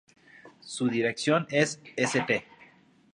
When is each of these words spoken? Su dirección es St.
Su 0.61 0.87
dirección 0.89 1.45
es 1.51 1.79
St. 1.95 2.43